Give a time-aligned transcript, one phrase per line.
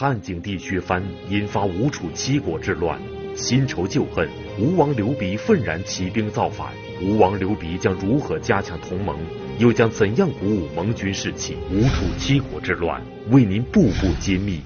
[0.00, 3.00] 汉景帝削藩，引发吴楚七国之乱，
[3.34, 6.68] 新仇旧恨，吴王刘濞愤然起兵造反。
[7.02, 9.16] 吴王刘濞将如何加强同盟？
[9.58, 11.56] 又将怎样鼓舞盟军士气？
[11.72, 14.62] 吴楚七国之乱，为您步步揭秘。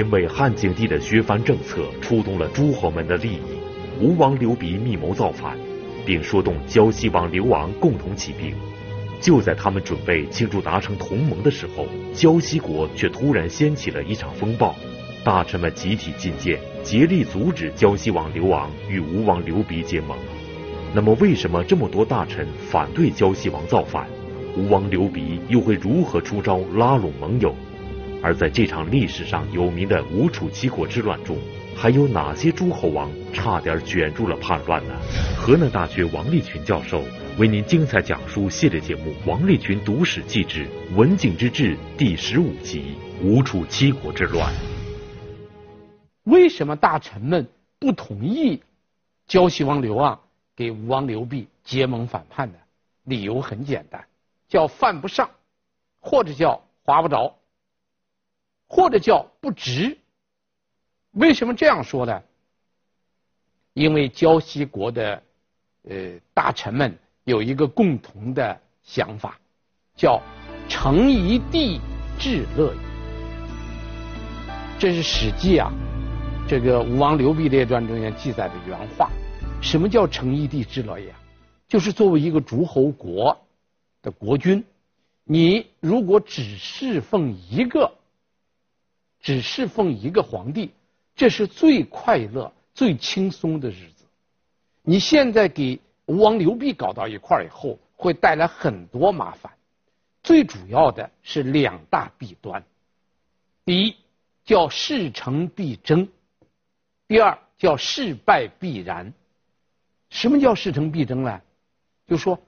[0.00, 3.40] 因为汉景帝的削藩政策触动了诸侯们的利益，
[4.00, 5.58] 吴王刘濞密谋造反，
[6.06, 8.54] 并说动胶西王刘昂共同起兵。
[9.20, 14.74] 就在他们准备庆祝达成同盟的时候，胶西国却突然掀起了一场风暴，
[15.22, 20.16] 大臣们集体进谏，竭力阻止胶西王刘昂与吴王刘濞结盟。
[20.94, 24.08] 那么，为什么这么多大臣反对胶西王造反？
[24.56, 27.54] 吴王刘濞又会如何出招拉拢盟友？
[28.22, 31.38] 而在这场历史上有名的吴楚七国之乱中，
[31.74, 34.94] 还有哪些诸侯王差点卷入了叛乱呢？
[35.38, 37.02] 河南大学王立群教授
[37.38, 44.52] 为您精彩讲述系列节目《王立群读史记之文景之治》第十五集《吴楚七国之乱》。
[46.24, 48.62] 为什么大臣们不同意
[49.26, 50.20] 胶西王刘昂
[50.54, 52.58] 给吴王刘濞结盟反叛呢？
[53.04, 54.04] 理由很简单，
[54.46, 55.30] 叫犯不上，
[56.00, 57.34] 或者叫划不着。
[58.72, 59.98] 或者叫不值，
[61.10, 62.22] 为什么这样说呢？
[63.72, 65.20] 因为胶西国的
[65.82, 65.96] 呃
[66.32, 69.40] 大臣们有一个共同的想法，
[69.96, 70.22] 叫
[70.70, 71.80] “成一地
[72.16, 72.80] 治乐也”。
[74.78, 75.72] 这是《史记》啊，
[76.48, 79.10] 这个《吴王刘濞列传》中间记载的原话。
[79.60, 81.12] 什么叫“成一地治乐也”？
[81.66, 83.36] 就是作为一个诸侯国
[84.00, 84.64] 的国君，
[85.24, 87.92] 你如果只侍奉一个。
[89.20, 90.72] 只侍奉一个皇帝，
[91.14, 94.04] 这是最快乐、最轻松的日子。
[94.82, 99.52] 你现在给吴王刘濞搞到一块儿以后，会带来很多麻烦。
[100.22, 102.64] 最主要的是两大弊端：
[103.64, 103.96] 第一，
[104.44, 106.06] 叫事成必争；
[107.06, 109.12] 第二，叫事败必然。
[110.08, 111.40] 什么叫事成必争呢？
[112.06, 112.40] 就说，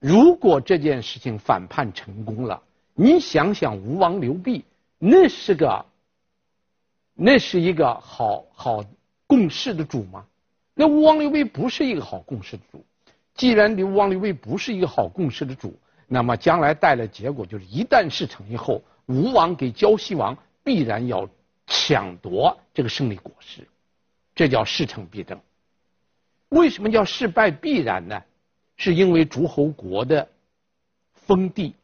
[0.00, 2.62] 如果这件事情反叛成功了，
[2.94, 4.64] 你想想吴王刘濞。
[5.04, 5.84] 那是个，
[7.14, 8.84] 那是一个好好
[9.26, 10.26] 共事的主吗？
[10.74, 12.84] 那吴王刘濞不是一个好共事的主。
[13.34, 21.28] 既然吴王刘濞不是一个好共事的主，那么将来带来结果就是，一旦事成以后，吴王给胶西王必然要
[21.66, 23.66] 抢夺这个胜利果实，
[24.34, 25.40] 这叫事成必争。
[26.48, 28.22] 为什么叫事败必然呢？
[28.76, 30.28] 是因为诸侯国的
[31.14, 31.74] 封地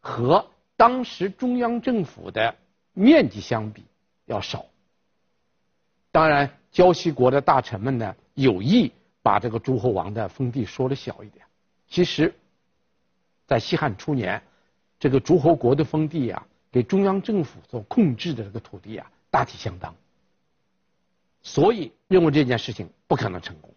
[0.00, 0.46] 和。
[0.74, 2.56] 当时中央政府的
[2.92, 3.84] 面积相比
[4.32, 4.64] 要少，
[6.10, 8.90] 当然胶西国的大臣们呢有意
[9.22, 11.44] 把这个诸侯王的封地缩的小一点。
[11.86, 12.34] 其实，
[13.46, 14.42] 在西汉初年，
[14.98, 19.94] 这个诸侯国的封地啊，给中央政府所控制的这个土地啊，大体相当。
[21.42, 23.70] 所以认为这件事情不可能成功。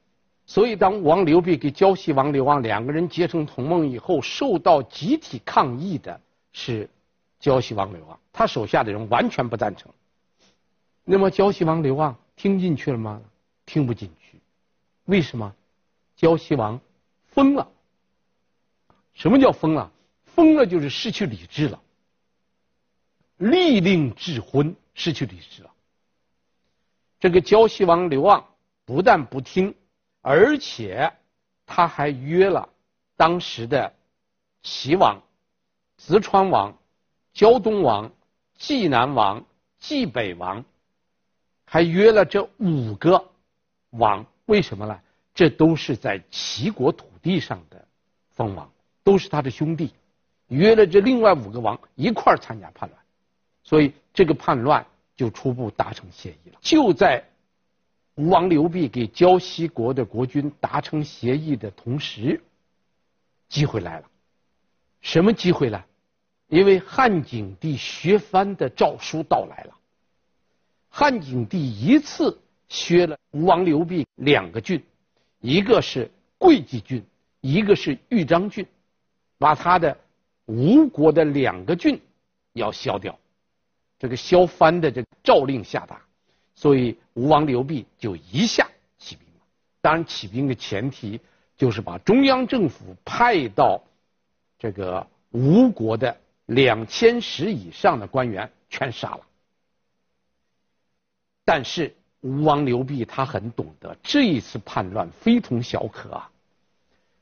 [0.46, 6.20] 所以当王刘濞给胶西王刘昂两个人结成同盟以后，受到集体抗议的
[6.54, 6.90] 是。
[7.38, 9.92] 胶西王刘昂，他手下的人完全不赞成。
[11.06, 13.22] 那么胶西王刘旺听进去了吗？
[13.66, 14.42] 听不进去。
[15.06, 15.56] 为什么？
[16.16, 16.82] 胶西王
[17.28, 17.72] 疯了。
[19.14, 19.92] 什么叫疯了？
[20.26, 21.82] 疯了就是失去理智了。
[23.38, 25.72] 利令智昏，失去理智了。
[27.20, 28.46] 这个胶西王刘旺
[28.84, 29.76] 不但不听，
[30.22, 31.14] 而且
[31.66, 32.68] 他还约了
[33.16, 33.96] 当时的
[34.64, 35.22] 齐王、
[36.00, 36.78] 淄川王。
[37.34, 38.14] 胶东王、
[38.58, 39.46] 济南王、
[39.78, 40.64] 济北王，
[41.76, 43.22] 还约了这五个
[43.90, 44.98] 王，为什么呢？
[45.34, 47.86] 这都是在齐国土地上的
[48.30, 48.72] 封王，
[49.04, 49.92] 都是他的兄弟，
[50.48, 53.02] 约了这另外五个王一块儿参加叛乱，
[53.62, 54.88] 所以这个叛乱
[55.18, 56.58] 就初步达成协议了。
[56.62, 57.22] 就在
[58.16, 62.42] 吴王刘濞给胶西国的国君达成协议的同时，
[63.50, 64.10] 机会来了，
[65.02, 65.84] 什么机会呢？
[66.48, 69.78] 因为汉景帝削藩的诏书到来了，
[70.98, 72.40] 汉景帝一次
[72.70, 74.82] 削了吴王刘濞两个郡，
[75.42, 76.10] 一个是
[76.40, 77.04] 会稽郡，
[77.42, 78.66] 一个是豫章郡，
[79.38, 79.98] 把他的
[80.46, 82.00] 吴国的两个郡
[82.54, 83.20] 要削掉，
[84.00, 86.02] 这个削藩的这个诏令下达，
[86.56, 88.66] 所以吴王刘濞就一下
[88.98, 89.42] 起兵了。
[89.82, 91.20] 当然，起兵的前提
[91.58, 93.84] 就是把中央政府派到
[94.58, 96.16] 这个吴国的。
[96.46, 99.22] 两千石以上的官员全杀了。
[101.46, 106.32] 但是吴王刘濞他很懂得，这一次叛乱非同小可啊！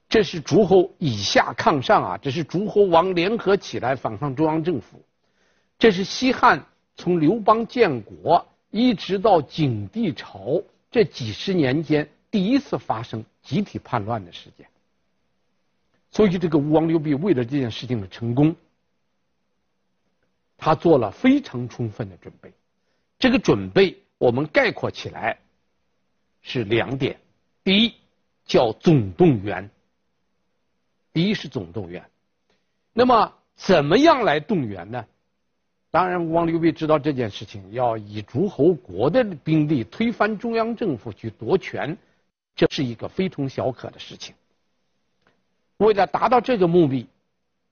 [0.07, 2.17] 这是诸侯以下抗上啊！
[2.17, 5.03] 这是诸侯王联合起来反抗中央政府。
[5.77, 6.65] 这是西汉
[6.95, 14.65] 从刘邦建国一直到景帝朝这几十年间第一次发生集体叛乱的事件。
[16.11, 18.55] 所以，这个吴王刘濞为了这件事情的成功，
[20.57, 22.53] 他做了非常充分的准备。
[23.19, 23.97] 这个准备。
[24.23, 25.37] 我们概括起来
[26.41, 27.19] 是两点：
[27.61, 27.93] 第一
[28.45, 29.69] 叫总动员，
[31.11, 32.09] 第一是总动员。
[32.93, 35.05] 那么怎么样来动员呢？
[35.91, 41.97] 当然，王刘备知道这件事情要以诸侯国的兵力推翻中央政府去夺权，
[42.55, 44.33] 这是一个非同小可的事情。
[45.75, 47.09] 为了达到这个目的，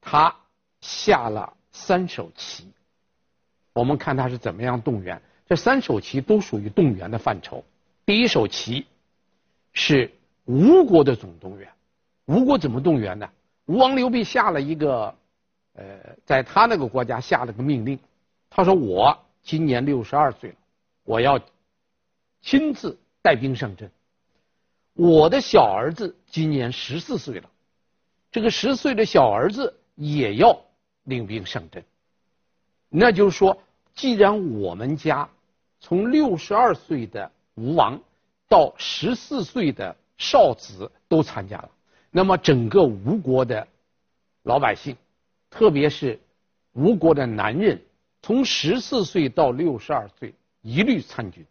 [0.01, 0.35] 他
[0.81, 2.67] 下了三手棋。
[3.71, 5.21] 我们看他是怎么样动员。
[5.51, 7.61] 这三手棋都属于动员的范畴。
[8.05, 8.85] 第一手棋
[9.73, 10.09] 是
[10.45, 11.69] 吴国的总动员。
[12.23, 13.29] 吴国怎么动员呢？
[13.65, 15.13] 吴王刘濞下了一个，
[15.73, 15.83] 呃，
[16.25, 17.99] 在他那个国家下了个命令，
[18.49, 20.55] 他说：“我今年六十二岁了，
[21.03, 21.37] 我要
[22.41, 23.91] 亲自带兵上阵。
[24.93, 27.49] 我的小儿子今年十四岁了，
[28.31, 30.57] 这个十岁的小儿子也要
[31.03, 31.83] 领兵上阵。
[32.87, 33.61] 那就是说，
[33.93, 35.27] 既然我们家。”
[35.81, 37.99] 从六十二岁的吴王
[38.47, 41.69] 到十四岁的少子都参加了，
[42.11, 43.67] 那么整个吴国的
[44.43, 44.95] 老百姓，
[45.49, 46.19] 特别是
[46.73, 47.81] 吴国的男人，
[48.21, 51.43] 从十四岁到六十二岁一律参军。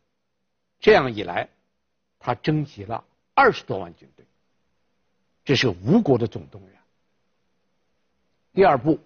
[0.78, 1.48] 这样一来，
[2.18, 3.04] 他征集了
[3.34, 4.24] 二十多万军队，
[5.44, 6.70] 这是吴国的总动员。
[8.52, 8.98] 第二步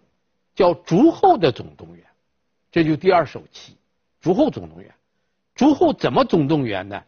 [0.55, 2.07] 叫诸侯的总动员，
[2.71, 3.77] 这就第二手棋，
[4.21, 4.95] 诸侯总动员。
[5.55, 7.05] 诸侯怎么总动员呢？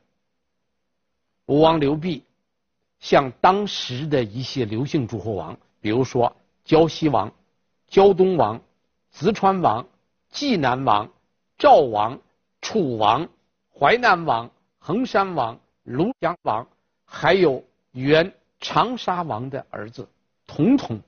[1.46, 2.22] 吴王刘濞
[3.00, 7.32] 向当时的一些刘姓诸侯王，比如说胶西王、
[7.88, 8.60] 胶东王、
[9.12, 9.86] 淄川王、
[10.30, 11.12] 济南王、
[11.58, 12.20] 赵王、
[12.60, 13.28] 楚王、
[13.76, 16.66] 淮南王、衡山王、庐阳王，
[17.04, 20.08] 还有原长沙王的儿子，
[20.46, 21.00] 统统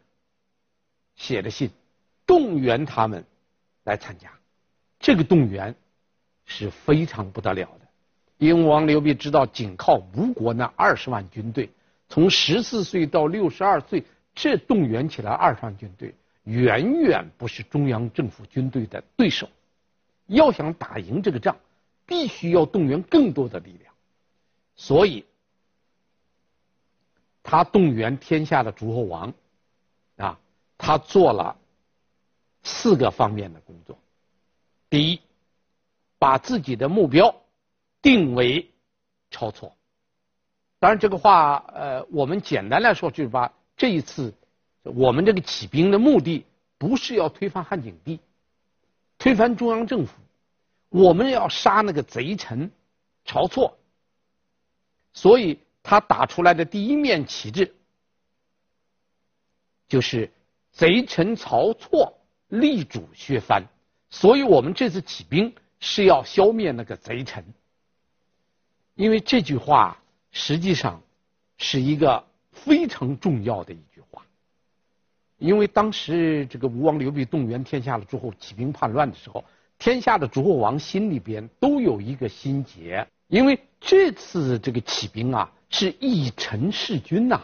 [1.14, 1.70] 写了信，
[2.26, 3.24] 动员他们
[3.84, 4.32] 来参加。
[4.98, 5.72] 这个动员。
[6.50, 7.86] 是非常不得了的，
[8.38, 11.68] 因王刘濞知道，仅靠吴国那二十万军队，
[12.08, 14.02] 从十四岁到六十二岁，
[14.34, 16.14] 这动员起来二十万军队，
[16.44, 19.46] 远远不是中央政府军队的对手。
[20.26, 21.54] 要想打赢这个仗，
[22.06, 23.92] 必须要动员更多的力量。
[24.74, 25.26] 所以，
[27.42, 29.34] 他动员天下的诸侯王，
[30.16, 30.40] 啊，
[30.78, 31.54] 他做了
[32.62, 33.98] 四个方面的工作。
[34.88, 35.20] 第一。
[36.18, 37.34] 把自己的目标
[38.02, 38.70] 定为
[39.30, 39.76] 晁错。
[40.80, 44.34] 当然，这个话，呃，我们简单来说就是把这一次
[44.82, 46.44] 我们这个起兵的目的
[46.76, 48.20] 不是要推翻汉景帝，
[49.18, 50.12] 推翻中央政府，
[50.88, 52.70] 我们要杀那个贼臣
[53.24, 53.78] 晁错。
[55.12, 57.74] 所以他打出来的第一面旗帜
[59.88, 60.32] 就是
[60.70, 62.18] 贼臣晁错
[62.48, 63.64] 力主削藩。
[64.10, 65.54] 所以我们这次起兵。
[65.80, 67.44] 是要消灭那个贼臣，
[68.94, 69.98] 因为这句话
[70.32, 71.00] 实际上
[71.56, 74.22] 是一个非常重要的一句话。
[75.38, 79.44] 因为当时这个吴王刘濞动员天下的诸侯起兵叛乱的时候，
[79.78, 87.40] 天下的诸侯王心里边都有一个心结，因为这次这个起兵啊是以臣弑君呐，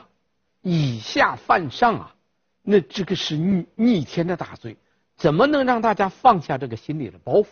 [0.60, 2.14] 以下犯上啊，
[2.62, 4.76] 那这个是逆逆天的大罪，
[5.14, 7.46] 怎么能让大家放下这个心里的包袱？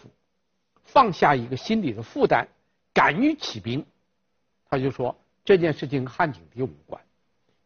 [0.84, 2.46] 放下一个心理的负担，
[2.92, 3.84] 敢于起兵，
[4.68, 7.00] 他就说这件事情和汉景帝无关，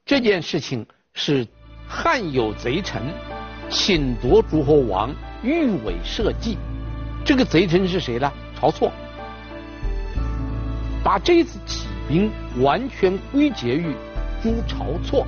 [0.04, 1.46] 这件事情是
[1.88, 3.02] 汉有贼臣
[3.68, 6.56] 侵夺诸侯王，欲为社稷。
[7.24, 8.32] 这个贼臣是谁呢？
[8.60, 8.92] 晁错。
[11.02, 12.30] 把这次起兵
[12.60, 13.94] 完全归结于
[14.42, 15.26] 诛晁错，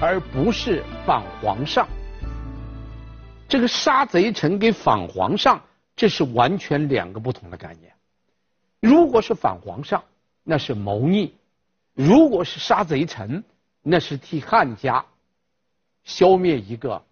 [0.00, 1.86] 而不是反皇上。
[3.48, 5.60] 这个杀贼臣给反皇上。
[5.96, 7.92] 这是完全两个不同的概念。
[8.80, 10.04] 如果是反皇上，
[10.42, 11.32] 那是谋逆；
[11.94, 13.42] 如果是杀贼臣，
[13.82, 15.04] 那是替汉家
[16.02, 17.02] 消灭一个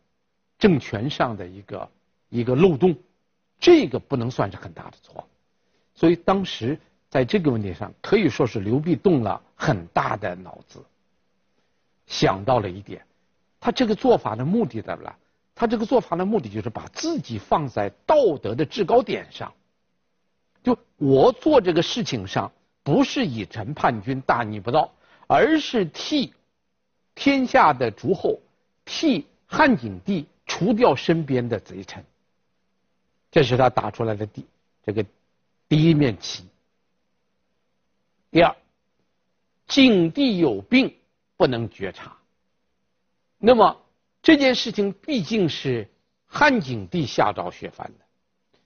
[0.59, 1.91] 政权上的一个
[2.29, 2.95] 一个漏洞。
[3.59, 5.27] 这个不能算是很大的错。
[5.95, 10.85] 所以当时在这个问题上，可以说是刘濞动了很大的脑子，
[12.07, 13.07] 想到了一点，
[13.61, 15.15] 他这个做法的目的在哪？
[15.55, 19.53] 他这个做法的目的就是把自己放在道德的制高点上。
[20.63, 24.93] 就我做这个事情上，不是以臣叛军大逆不道，
[25.27, 26.33] 而是替
[27.15, 28.41] 天下的诸侯，
[28.85, 32.05] 替汉景帝除掉身边的贼臣。
[33.31, 34.47] 这是他打出来的第
[34.85, 35.05] 这个
[35.69, 36.45] 第一面旗。
[38.31, 38.57] 第二，
[39.67, 40.97] 景帝有病
[41.37, 42.17] 不能觉察，
[43.39, 43.81] 那么
[44.23, 45.89] 这件事情毕竟是
[46.27, 48.05] 汉景帝下诏削藩的，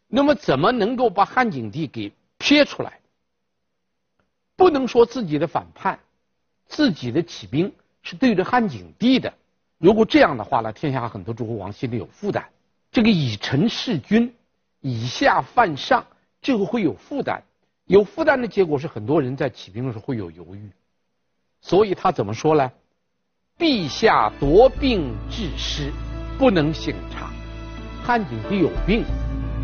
[0.06, 3.00] 那么怎么能够把汉景帝给撇出来？
[4.54, 5.98] 不能说自己的反叛，
[6.66, 7.72] 自己的起兵
[8.02, 9.32] 是对着汉景帝的。
[9.78, 12.48] 如果这样的话呢，天下很多诸侯王心里有负担。
[12.92, 14.32] 这个以臣弑君。
[14.82, 16.06] 以下犯上，
[16.40, 17.42] 这个会有负担，
[17.86, 20.70] 有负担的结果是很多人在起兵的时候会有犹豫，
[21.60, 22.70] 所以他怎么说呢？
[23.58, 25.90] 陛下夺病致失，
[26.38, 27.32] 不能省察。
[28.04, 29.02] 汉景帝有病，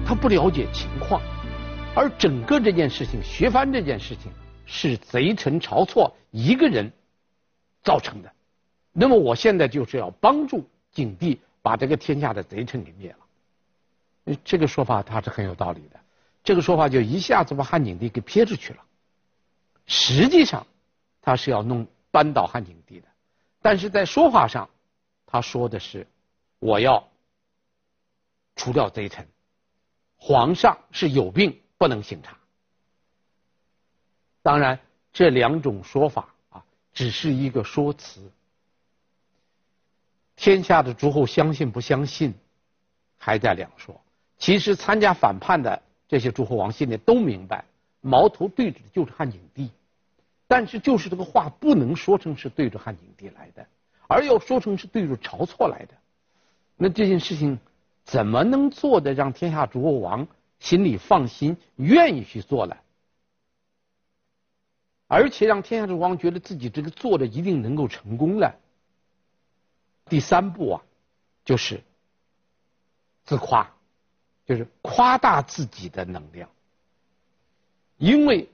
[0.06, 1.20] 他不了解情况，
[1.94, 4.32] 而整个这件事情，削藩这件事情
[4.64, 6.90] 是贼臣晁错一个人
[7.82, 8.32] 造成的，
[8.92, 14.36] 那么我现在就是要帮助景帝把这个天下的贼臣给灭了。
[14.42, 16.00] 这个说法他是很有道理的，
[16.42, 18.78] 这个说法就一下子把汉景帝给撇出去了。
[19.84, 20.66] 实际上，
[21.20, 23.06] 他是要弄扳倒汉景帝的，
[23.62, 24.68] 但是在说法上，
[25.24, 26.06] 他说的是
[26.58, 27.08] 我要
[28.56, 29.26] 除掉贼臣，
[30.18, 32.36] 皇上是有病不能省察。
[34.42, 34.78] 当然，
[35.12, 38.30] 这两种说法啊，只是一个说辞。
[40.34, 42.34] 天下的诸侯相信不相信，
[43.16, 43.98] 还在两说。
[44.38, 47.64] 其实参加反叛的这些诸侯王心里都明白，
[48.00, 49.70] 矛头对着的就是汉景帝，
[50.52, 53.66] 但是就是这个话不能说成是对着汉景帝来的，
[54.06, 55.94] 而要说成是对着晁错来的。
[56.76, 57.58] 那这件事情
[58.04, 60.28] 怎么能做的让天下诸侯王
[60.58, 62.76] 心里放心，愿意去做呢？
[65.06, 68.54] 而且让天下诸侯王觉得自己这个做的一定能够成功了。
[70.10, 70.82] 第三步啊，
[71.46, 71.82] 就是
[73.24, 73.72] 自夸。
[74.44, 76.50] 就是夸大自己的能量，
[77.96, 78.50] 因为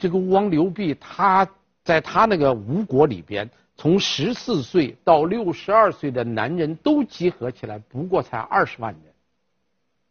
[0.00, 1.48] 这个吴王刘濞，他
[1.84, 9.14] 在他那个吴国里边，从十四岁到六十二岁的男人都集合起来，不过才二十万人，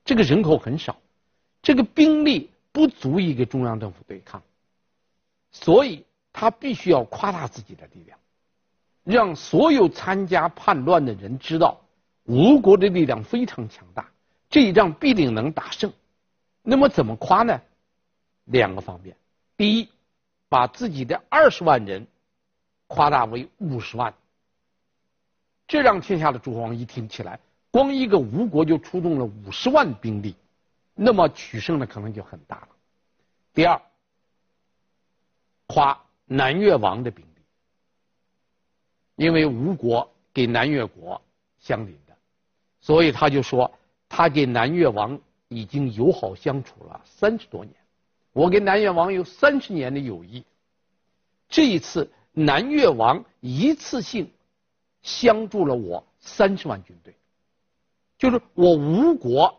[0.05, 0.95] 这个人口很少，
[1.61, 4.41] 这个兵力不足以给中央政府对抗，
[5.51, 8.17] 所以他必须要夸大自己的力量，
[9.03, 11.81] 让所有参加叛乱的人知道，
[12.23, 14.09] 吴国的力量非常强大。
[14.47, 15.91] 这一仗必定能打胜，
[16.61, 17.59] 那么怎么夸呢？
[18.45, 19.17] 两个方面，
[19.57, 19.89] 第一，
[20.49, 22.07] 把自己的二十万人
[22.87, 24.13] 夸大为五十万，
[25.67, 27.39] 这让天下的诸侯王一听起来，
[27.71, 30.35] 光一个吴国就出动了五十万兵力，
[30.93, 32.69] 那么取胜的可能就很大了。
[33.53, 33.81] 第二，
[35.67, 37.41] 夸南越王的兵力，
[39.15, 41.21] 因为吴国给南越国
[41.59, 42.15] 相邻的，
[42.81, 43.71] 所以他就说。
[44.07, 45.19] 他给南越王
[45.49, 47.75] 已经友好相处了三十多年，
[48.35, 50.43] 我跟南越王有三十年的友谊。
[51.47, 54.29] 这一次南越王一次性
[55.01, 57.15] 相助了我三十万军队，
[58.17, 59.57] 就是我吴国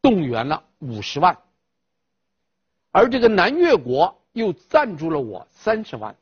[0.00, 1.38] 动员了五十万，
[2.90, 6.16] 而这个南越国又赞助了我三十万，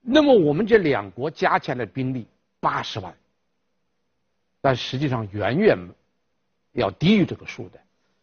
[0.00, 2.26] 那么我们这两国加起来的兵力
[2.58, 3.16] 八十万，
[4.60, 5.78] 但实际上远远。
[6.74, 7.78] 要低于这个数的，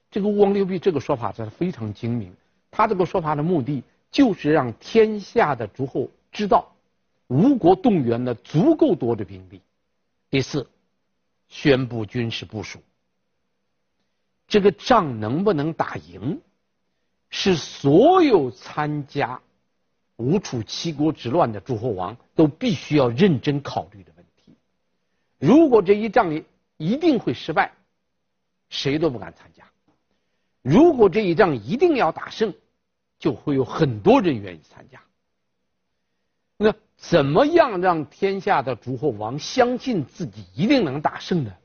[0.09, 2.35] 这个吴王刘濞这个说法是非常精明。
[2.71, 6.75] 他这个说法的目的就是让天下的诸侯知道，
[7.27, 9.61] 吴国动员了足够多的兵力。
[10.29, 10.69] 第四，
[11.47, 12.79] 宣布军事部署。
[14.47, 16.41] 这个仗能不能打赢，
[17.29, 19.41] 是所有参加
[20.15, 24.55] 吴楚七国之乱的诸侯王都必须要认真考虑的问题。
[25.37, 26.43] 如果这一仗
[26.77, 27.73] 一定会失败。
[28.71, 29.68] 谁都不敢参加。
[30.61, 32.53] 如果这一仗一定要打胜，
[33.17, 35.01] 就会有很多人愿意参加。
[36.57, 41.55] 那怎么样让天下的诸侯王相信自己一定能打胜呢？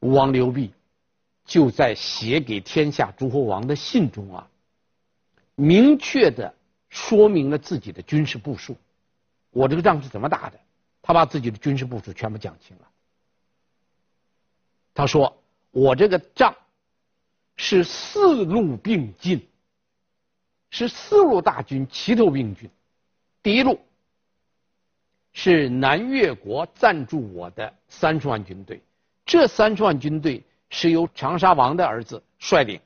[0.00, 0.72] 吴王刘濞
[1.44, 4.48] 就在写给天下诸侯王的信中啊，
[5.54, 6.54] 明确的
[6.88, 8.76] 说明了自己的军事部署。
[9.50, 10.58] 我这个仗是怎么打的？
[11.02, 12.88] 他把自己的军事部署全部讲清了。
[14.94, 15.36] 他说
[15.72, 16.56] ：“我这个仗
[17.56, 19.46] 是四路并进，
[20.70, 22.68] 是四路大军齐头并进。
[23.42, 23.80] 第一路
[25.32, 28.80] 是南越国赞助我的三十万军队，
[29.24, 32.80] 这三十万军队是由长沙王的儿子率领，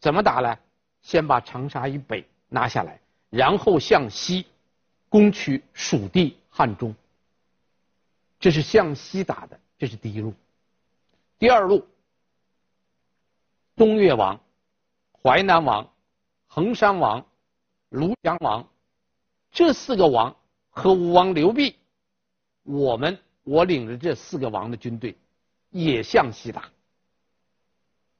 [0.00, 0.56] 怎么打呢？
[1.02, 3.00] 先把长沙以北拿下来，
[3.30, 4.44] 然后向西
[5.08, 6.94] 攻取蜀地汉中。
[8.38, 10.34] 这是向西打的，这是第一路。
[11.38, 11.86] 第二路，
[13.80, 14.38] 东越王、
[15.22, 15.90] 淮南王、
[16.46, 17.24] 衡山王、
[17.90, 18.68] 庐阳王
[19.50, 20.36] 这四个王
[20.68, 21.74] 和吴王刘濞，
[22.64, 25.16] 我们我领着这四个王的军队
[25.70, 26.68] 也向西打。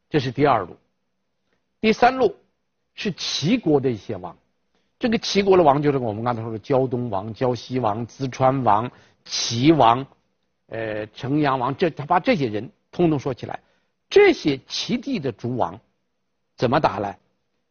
[0.08, 0.74] 这是第二路。
[1.78, 2.34] 第三路
[2.94, 4.34] 是齐国的一些王，
[4.98, 8.90] 这个齐国的王就是我们刚才说的胶东王、胶西王、淄川王。
[9.22, 10.04] 齐王，
[10.68, 13.60] 呃，城阳王，这他把这些人通通说起来，
[14.10, 15.80] 这些齐地的诸王
[16.56, 17.16] 怎么打呢？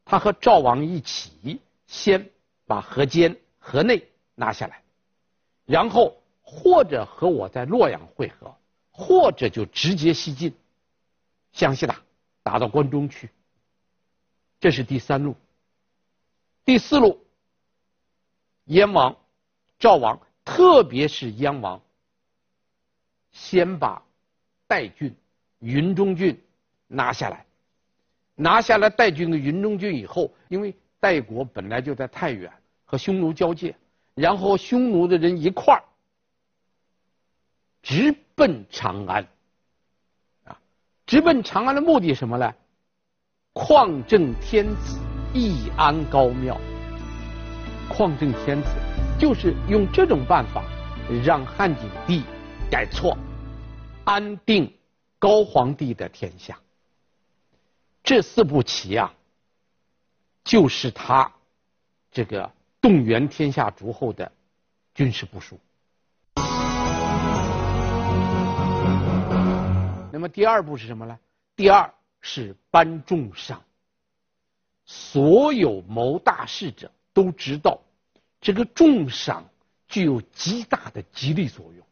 [0.06, 2.28] 他和赵王一起，先
[2.66, 4.82] 把河间、河内拿下来，
[5.66, 8.56] 然后或者和我在洛阳会合，
[8.90, 10.56] 或者就直接西进，
[11.52, 12.02] 向西打，
[12.42, 13.30] 打到关中去。
[14.60, 15.36] 这是第三路。
[16.66, 17.24] 第四路，
[18.64, 19.16] 燕王、
[19.78, 20.20] 赵王。
[20.46, 21.80] 特别是燕王，
[23.32, 24.02] 先把
[24.66, 25.16] 代郡、
[25.60, 26.40] 云中郡
[26.88, 27.46] 拿下来，
[28.36, 32.52] 拿下来代郡的云中郡以后，因为代国本来就在太原
[32.86, 33.76] 和匈奴交界，
[34.16, 35.84] 然后匈奴的人一块儿
[37.82, 39.28] 直奔长安，
[40.46, 40.60] 啊，
[41.06, 42.54] 直奔长安的目的什么呢？
[43.54, 45.00] 匡正天子，
[45.34, 46.60] 易安高庙。
[47.90, 48.70] 匡正天子。
[49.20, 50.64] 就是用这种办法，
[51.26, 52.24] 让汉景帝
[52.72, 53.18] 改错，
[54.06, 54.74] 安定
[55.20, 56.60] 高皇帝的天下。
[58.02, 59.14] 这四步棋啊，
[60.44, 61.32] 就是他
[62.10, 64.32] 这个动员天下诸侯的
[64.96, 65.60] 军事部署。
[70.12, 71.20] 那么第二步是什么呢？
[71.56, 73.62] 第二是颁重赏，
[74.86, 77.80] 所有谋大事者都知道。
[78.42, 79.50] 这个重赏
[79.90, 81.86] 具有极大的激励作用，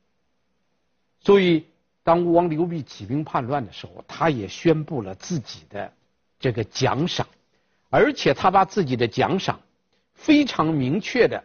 [1.19, 1.67] 所以
[2.07, 5.93] 当吴王刘濞起兵叛乱的时候，他也宣布了自己的
[6.39, 7.27] 这个奖赏，
[7.89, 9.59] 而且他把自己的奖赏
[10.13, 11.43] 非常明确的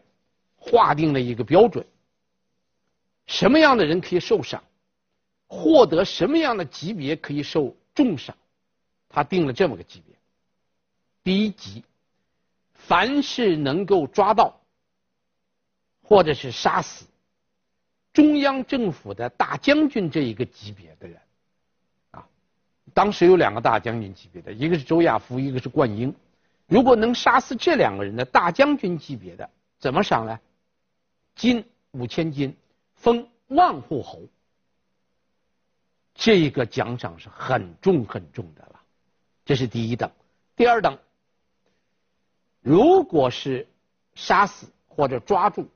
[0.55, 1.85] 划定了一个标准：
[3.27, 4.63] 什么样的人可以受赏，
[5.49, 8.37] 获得什么样的级别可以受重赏，
[9.09, 10.15] 他定了这么个级别。
[11.25, 11.83] 第一级，
[12.73, 14.61] 凡是能够抓到。
[16.05, 17.07] 或者是杀死
[18.13, 21.19] 中央政府的大将军这一个级别的人，
[22.11, 22.29] 啊，
[22.93, 26.15] 当时有两个大将军级别的，一个是周亚夫，一个是灌婴。
[26.67, 29.49] 如果能杀死这两个人的大将军级别的，
[29.79, 30.39] 怎么赏呢？
[31.35, 32.55] 金五千金，
[32.95, 34.23] 封万户侯。
[36.15, 38.81] 这一个奖赏是很重很重的了，
[39.47, 40.11] 这是第一等。
[40.55, 40.99] 第二等，
[42.61, 43.67] 如果是
[44.15, 45.67] 杀死或者抓住。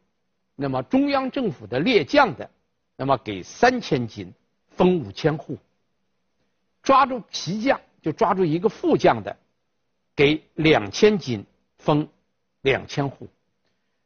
[0.59, 2.51] 那么中央政府的列将的，
[2.97, 4.33] 那么给三千金，
[4.71, 5.55] 封五千户；
[6.83, 9.37] 抓住皮将，就抓住一个副将的，
[10.15, 11.45] 给两千金，
[11.77, 12.09] 封
[12.63, 13.27] 两千户；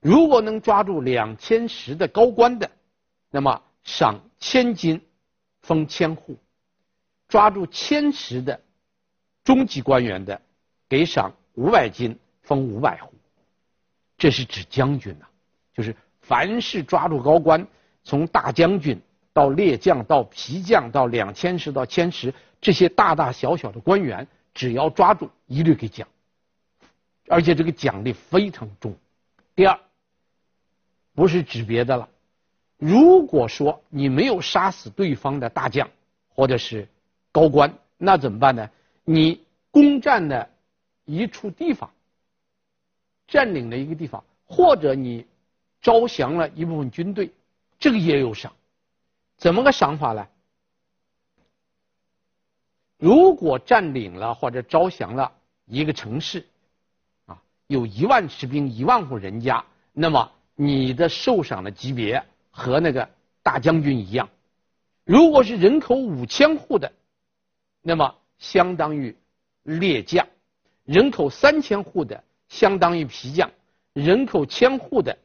[0.00, 2.68] 如果能抓住两千石的高官的，
[3.30, 5.00] 那么赏千金，
[5.60, 6.34] 封千户；
[7.28, 8.60] 抓住千石的
[9.44, 10.42] 中级官员的，
[10.88, 13.12] 给赏五百金，封五百户。
[14.18, 15.30] 这是指将军呐、啊，
[15.72, 15.94] 就是。
[16.30, 17.66] 凡是抓住高官，
[18.04, 18.96] 从大将军
[19.32, 26.06] 到列将到皮将到两千石到千石，这些大大小小的官员，只要抓住，一律给奖，
[27.26, 28.94] 而且这个奖励非常重。
[29.56, 29.76] 第二，
[31.16, 32.08] 不是指别的了，
[32.78, 35.90] 如果说你没有杀死对方的大将
[36.28, 36.86] 或者是
[37.32, 38.70] 高官，那怎么办呢？
[39.02, 40.48] 你攻占的
[41.06, 41.90] 一处地方，
[43.26, 45.26] 占领了一个地方，或者你。
[45.80, 47.32] 招降了一部分军队，
[47.78, 48.52] 这个也有赏。
[49.36, 50.26] 怎么个赏法呢？
[52.98, 55.32] 如果占领了或者招降了
[55.64, 56.46] 一个城市，
[57.24, 59.64] 啊，有一万士兵、一万户人家，
[59.94, 63.08] 那么你的受赏的级别和那个
[63.42, 64.28] 大将军一样。
[65.04, 66.92] 如果是人口五千户的，
[67.80, 69.16] 那么相当于
[69.62, 70.26] 列将；
[70.84, 73.48] 人口三千户的，相当于皮将；
[73.94, 75.16] 人口千户的。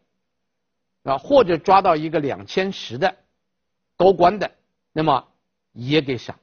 [1.06, 3.16] 啊，或者抓到一个两千石的
[3.96, 4.52] 高官的，
[4.92, 5.26] 那么
[5.72, 6.38] 也给赏。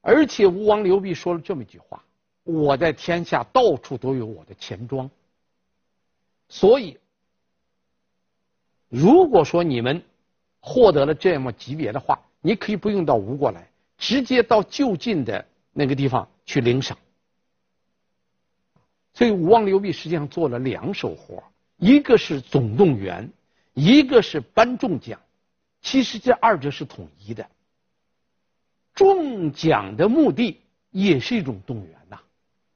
[0.00, 2.04] 而且吴王刘濞说了这么一句话
[2.44, 5.10] ：“我在天下到处都有我的钱庄。”
[6.48, 6.98] 所以
[8.88, 10.02] 如果说你们
[10.60, 13.66] 获得了这么级别的话，你可以不用到吴国来，
[13.96, 16.98] 直接到就近的那个地方去领赏。
[19.14, 21.42] 所以吴王刘濞实际上做了两手活，
[21.82, 23.28] 一个是总动员，
[23.74, 25.18] 一个是颁重奖。
[25.80, 27.44] 其实这二者是统一的。
[28.94, 30.60] 中奖的目的
[30.92, 32.20] 也是一种动员呐，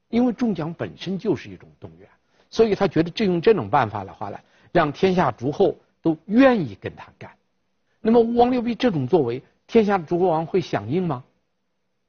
[0.09, 2.09] 因为中奖本身就是一种动员，
[2.51, 4.41] 所以他觉得这用这种办法的话呢，
[4.73, 7.31] 让天下诸侯都愿意跟他干。
[8.01, 11.23] 那么吴王刘濞这种作为，天下诸侯王会响应吗？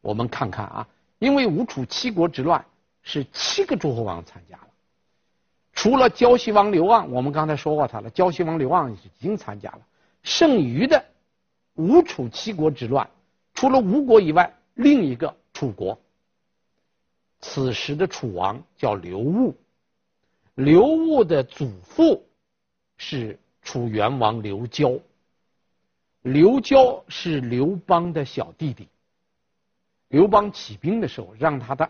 [0.01, 0.88] 我们看看啊，
[1.19, 2.65] 因为吴楚七国之乱
[3.03, 4.66] 是七个诸侯王参加了，
[5.77, 9.81] 除了胶西王刘盎，我们刚才说过他了，胶西王刘盎已经参加了，
[10.23, 11.05] 剩余的
[11.75, 13.07] 吴楚七国之乱。
[13.53, 15.99] 除了吴国以外，另一个楚国。
[17.41, 19.53] 此时的楚王叫刘戊，
[20.55, 22.25] 刘戊的祖父
[22.97, 24.97] 是楚元王刘交，
[26.23, 28.87] 刘交是刘邦的小弟弟。
[30.07, 31.87] 刘邦起兵的时候，让他的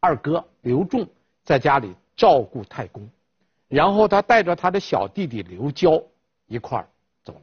[0.00, 1.06] 二哥刘仲
[1.44, 3.08] 在家里照顾太公，
[3.68, 6.02] 然后他带着他的小弟弟刘交
[6.46, 6.88] 一块儿
[7.22, 7.42] 走了，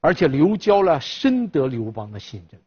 [0.00, 2.60] 而且刘交呢深得刘邦的信任。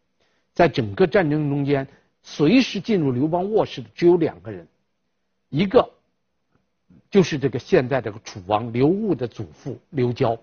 [0.54, 1.88] 在整个战争中间，
[2.24, 4.68] 随时进入刘邦卧室的只有两个人，
[5.50, 5.90] 一个
[7.10, 10.38] 就是这个现在这个楚王刘戊的祖父刘交，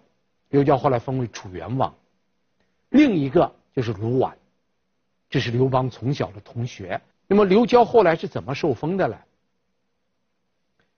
[0.48, 1.92] 刘交后来封为楚元王；
[2.90, 4.32] 另一个就是卢绾，
[5.28, 6.98] 这是刘邦从小的同学。
[7.26, 9.18] 那么刘交后来是怎么受封的呢？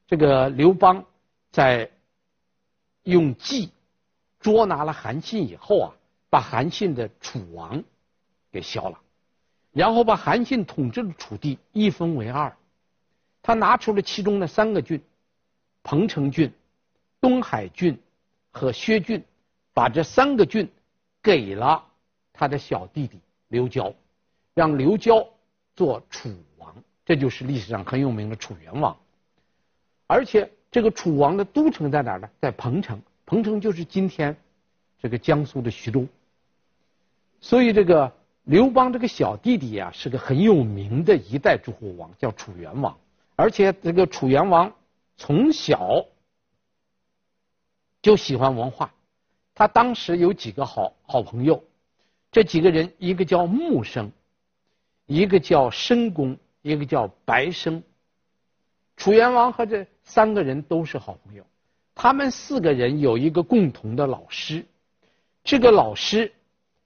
[0.07, 1.05] 这个刘邦
[1.57, 1.91] 在
[3.05, 3.71] 用计
[4.41, 5.89] 捉拿了韩信以后啊，
[6.29, 7.83] 把韩信的楚王
[8.53, 9.01] 给削了。
[9.73, 12.55] 然后把韩信统治的楚地一分为二，
[13.41, 15.03] 他拿出了其中的三个郡：
[15.83, 16.53] 彭城郡、
[17.23, 17.99] 东海郡
[18.51, 19.25] 和薛郡，
[19.73, 20.71] 把这三个郡
[21.23, 21.83] 给了
[22.35, 23.95] 他的小弟弟刘交，
[24.53, 25.27] 让刘交
[25.75, 28.95] 做楚王，这就是历史上很有名的楚元王。
[30.07, 32.29] 而且这个楚王的都城在哪儿呢？
[32.39, 34.37] 在彭城，彭城就是今天
[35.01, 36.07] 这个江苏的徐州。
[37.41, 38.13] 所以这个。
[38.45, 42.97] 刘邦这个小弟弟呀，是个很有名的一代诸侯王，叫楚元王。
[43.35, 44.73] 而且这个楚元王
[45.17, 46.05] 从小
[48.01, 48.95] 就喜欢文化，
[49.53, 51.65] 他当时有几个好好朋友，
[52.31, 54.13] 这几个人一个叫木生，
[55.07, 57.83] 一个叫申公，一个叫白生。
[58.97, 61.45] 楚元王和这三个人都是好朋友，
[61.95, 64.65] 他们四个人有一个共同的老师，
[65.45, 66.33] 这个老师。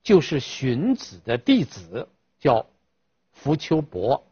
[0.03, 2.65] 就是荀子的弟子，叫
[3.45, 4.25] 苻丘伯。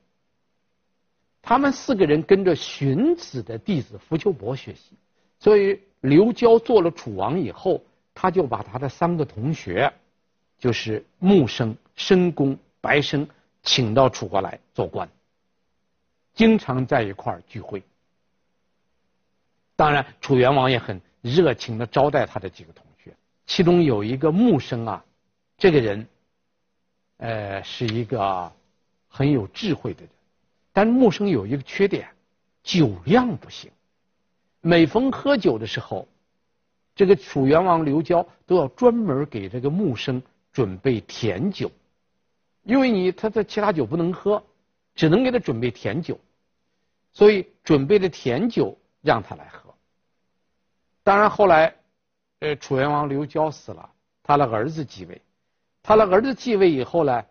[1.43, 4.97] 他们四个人跟着荀子的弟子苻丘伯学习，
[5.39, 7.83] 所以刘交做了楚王以后，
[8.15, 9.93] 他就把他的三个同学，
[10.59, 13.29] 就是穆生、申公、白生，
[13.63, 15.07] 请到楚国来做官，
[16.33, 17.83] 经常在一块儿聚会。
[19.79, 23.15] 当然，楚元王也很热情的招待他的几个同学，
[23.47, 25.05] 其中有一个木生啊。
[25.57, 26.09] 这个人，
[27.19, 28.53] 呃，是一个
[29.07, 30.11] 很有智慧的人，
[30.73, 32.09] 但木生有一个缺点，
[32.65, 33.71] 酒量不行。
[34.61, 36.09] 每逢喝酒的时候，
[36.97, 40.21] 这个楚元王刘交都要专门给这个木生
[40.53, 41.71] 准备甜酒，
[42.65, 44.43] 因为你他的其他酒不能喝，
[44.97, 46.19] 只能给他准备甜酒，
[47.13, 49.68] 所以准备的甜酒让他来喝。
[51.09, 51.75] 当然后来，
[52.41, 53.89] 呃，楚元王刘交死了，
[54.23, 55.23] 他的儿子继位。
[55.83, 57.25] 他的儿子继位以后呢，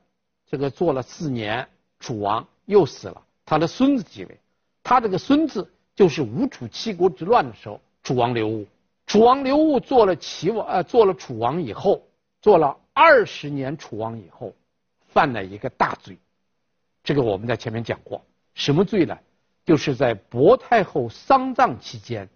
[0.47, 1.67] 这个做了四年
[1.99, 3.21] 楚王，又死了。
[3.45, 4.39] 他的孙子继位，
[4.81, 8.65] 他这个孙子就是吴楚七国之乱的时候，楚王刘戊。
[9.05, 12.01] 楚王刘戊做了齐王，呃，做了楚王以后，
[12.41, 14.55] 做了二十年楚王以后，
[15.09, 16.17] 犯了一个大罪。
[17.03, 19.15] 这个我们在前面讲过，什么罪呢？
[19.63, 22.27] 就是在薄太后丧葬期间，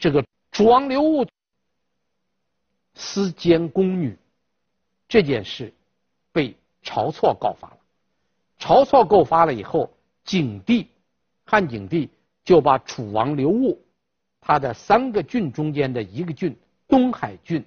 [0.00, 1.28] 这个楚王刘戊
[2.94, 4.18] 私奸宫女。
[5.06, 5.72] 这件事
[6.32, 7.78] 被晁错告发了，
[8.60, 9.92] 晁错告发了以后，
[10.24, 10.86] 景帝
[11.44, 12.08] 汉景帝
[12.44, 13.76] 就把楚王刘戊
[14.40, 17.64] 他的三个郡中间的一个郡东海郡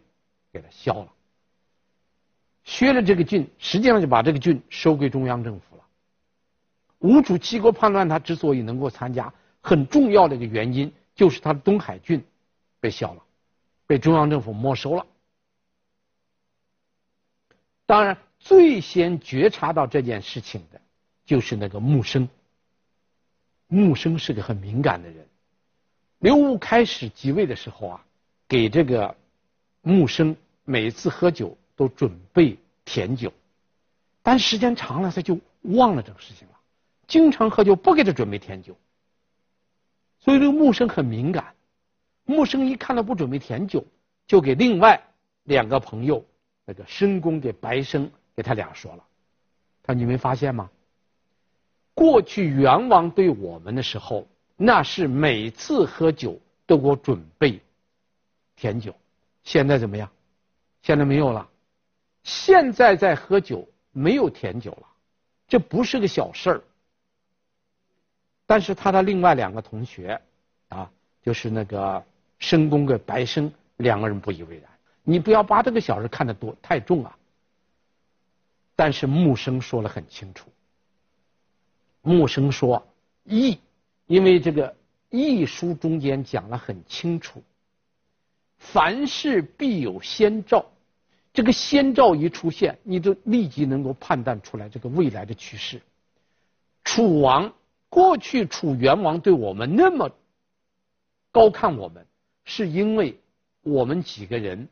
[0.54, 1.12] 给他削了，
[2.64, 5.84] 削了这个郡，实际上就把这个郡收归中央政府了。
[7.00, 12.24] 吴楚七国叛乱，他之所以能够参加，很重要的一个原因就是他的东海郡
[12.80, 13.24] 被削了，
[13.86, 15.06] 被中央政府没收了。
[17.86, 20.82] 当然，最先觉察到这件事情的，
[21.26, 22.28] 就是那个穆生。
[23.68, 25.28] 穆生是个很敏感的人。
[26.20, 28.06] 刘武开始即位的时候啊，
[28.48, 29.16] 给这个
[29.82, 33.34] 穆生每次喝酒都准备甜酒，
[34.22, 36.54] 但时间长了他就忘了这个事情了，
[37.08, 38.78] 经常喝酒不给他准备甜酒，
[40.24, 41.54] 所以这个木生很敏感。
[42.24, 43.86] 木生一看到不准备甜酒，
[44.26, 44.98] 就给另外
[45.44, 46.24] 两个朋友，
[46.64, 49.04] 那个申公给白生给他俩说了，
[49.84, 50.70] 他说你没发现吗？
[51.94, 57.62] 过去元王对我们的时候，那是每次喝酒都给我准备
[58.56, 58.96] 甜酒，
[59.44, 60.10] 现在怎么样？
[60.82, 61.46] 现在没有了。
[62.24, 64.88] 现在在喝酒没有甜酒了，
[65.46, 66.64] 这不是个小事儿。
[68.46, 70.22] 但是他的另外两个同学，
[70.70, 70.90] 啊，
[71.22, 72.04] 就是那个
[72.40, 74.70] 申公跟白生两个人不以为然。
[75.04, 77.18] 你不要把这个小事看得多太重啊。
[78.76, 80.50] 但是木生说得很清楚。
[82.02, 82.86] 木生说
[83.24, 83.60] ：“易，
[84.08, 84.70] 因为这个
[85.10, 87.44] 《易》书中间讲了很清楚，
[88.58, 90.66] 凡事必有先兆，
[91.32, 95.82] 这个先兆一出现，你就立即能够判断出来这个未来的趋势。
[96.84, 97.54] 楚王
[97.94, 100.10] 过去楚元王对我们那么
[101.32, 102.08] 高看我们，
[102.44, 103.20] 是因为
[103.62, 104.68] 我们几个人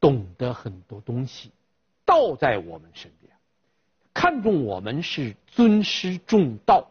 [0.00, 1.50] 懂得很多东西，
[2.06, 3.30] 道在我们身边。”
[4.14, 6.90] 看重我们是尊师重道，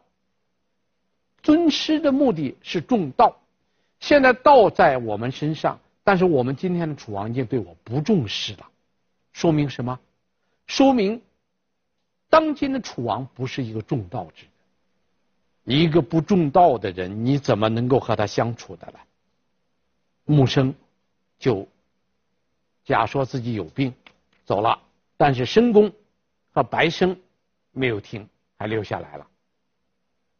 [1.41, 3.35] 尊师的目的是重道。
[3.99, 8.69] 现在道在我们身上，但是我们今天的楚王已经对我不重视了，
[9.33, 9.99] 说明什么？
[10.67, 11.19] 说明
[12.29, 14.51] 当今的楚王不是一个重道之人，
[15.67, 19.05] 一个不重道的人，你怎么能够和他相处的来？
[20.23, 20.73] 木生
[21.37, 21.67] 就
[22.85, 23.93] 假说自己有病
[24.45, 24.81] 走了，
[25.17, 25.91] 但是申公。
[26.53, 27.15] 和白生
[27.71, 28.27] 没有听，
[28.57, 29.27] 还留下来了。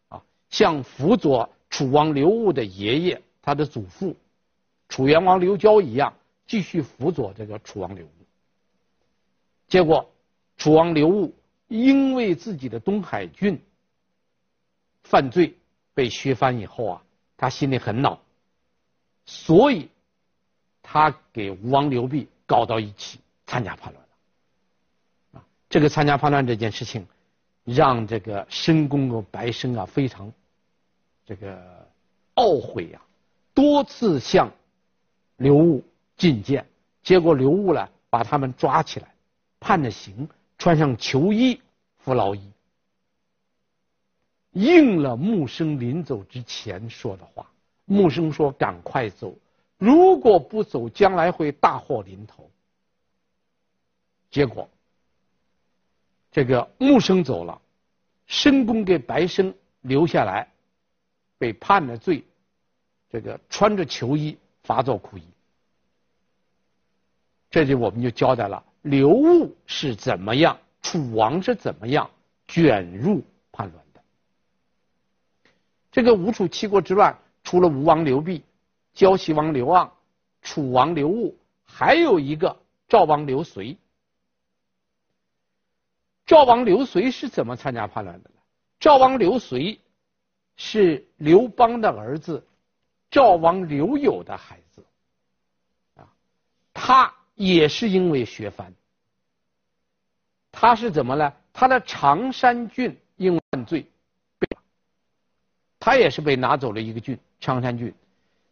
[0.08, 4.16] 啊，像辅佐楚王刘戊的爷爷，他的祖父
[4.90, 6.12] 楚元王刘交一样，
[6.48, 8.12] 继续辅佐这个楚王刘戊。
[9.68, 10.10] 结果，
[10.58, 11.32] 楚王刘戊
[11.68, 13.62] 因为自己的东海郡
[15.10, 15.56] 犯罪
[15.94, 17.02] 被削藩以后啊，
[17.38, 18.20] 他心里很恼，
[19.26, 19.90] 所以
[20.82, 25.44] 他给吴王刘濞搞到一起参加叛乱了。
[25.70, 27.08] 这个参加叛乱这件事情，
[27.64, 30.32] 让这个申公和白生啊非常
[31.26, 31.88] 这个
[32.36, 33.08] 懊悔呀、啊，
[33.54, 34.52] 多次向
[35.38, 35.82] 刘戊
[36.18, 36.68] 进谏，
[37.02, 39.14] 结果刘戊呢把他们抓起来，
[39.60, 41.62] 判了刑，穿上囚衣，
[41.98, 42.52] 服劳役，
[44.58, 47.50] 应了穆生临走之前说的话。
[47.86, 49.34] 穆生说：“赶快走，
[49.78, 52.50] 如果不走，将来会大祸临头。”
[54.32, 54.68] 结果。
[56.32, 57.60] 这个木生走了，
[58.26, 60.48] 申公给白生留下来，
[61.38, 62.24] 被判了罪，
[63.10, 65.24] 这个穿着囚衣罚做苦役。
[67.50, 72.08] 这就我们就交代了刘戊是怎么样，楚王是怎么样
[72.48, 73.87] 卷入叛乱。
[75.98, 78.44] 这个吴楚七国之乱，除了吴王刘濞、
[78.94, 79.90] 胶西王刘盎、
[80.44, 81.34] 楚王刘戊，
[81.66, 82.56] 还有一个
[82.88, 83.76] 赵王刘随。
[86.24, 88.36] 赵王刘随是怎么参加叛乱的呢？
[88.80, 89.82] 赵王刘随
[90.56, 92.46] 是刘邦的儿子，
[93.10, 94.86] 赵王刘友的孩子，
[95.96, 96.08] 啊，
[96.76, 98.72] 他也是因为学藩，
[100.52, 101.34] 他是怎么呢？
[101.52, 103.90] 他的常山郡因犯罪，
[105.88, 107.94] 他也是被拿走了一个郡，常山郡，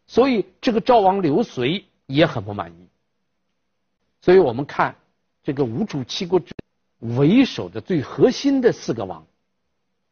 [0.06, 2.88] 所以这个赵王刘随也很不满意，
[4.22, 4.96] 所以我们看
[5.42, 6.54] 这个吴楚七国之。
[6.98, 9.26] 为首的最核心的四个王，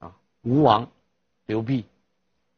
[0.00, 0.86] 啊，吴王
[1.46, 1.86] 刘濞、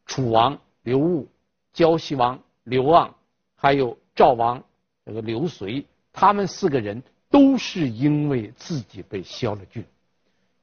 [0.05, 1.29] 楚王刘戊、
[1.73, 3.13] 胶西王刘盎，
[3.55, 4.61] 还有赵王
[5.05, 7.01] 这个刘随，他们四个人
[7.31, 9.85] 都是因为自己被削了郡，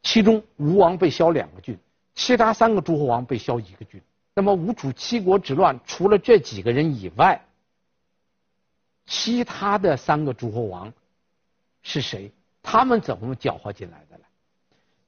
[0.02, 1.80] 其中吴王被削两个郡，
[2.16, 4.02] 其他三个诸侯王被削一个郡。
[4.36, 7.44] 那么吴楚七国之乱，除了这几个人以外，
[9.06, 10.92] 其他的三个诸侯王
[11.82, 12.32] 是谁？
[12.62, 14.24] 他们怎么搅和进来的呢？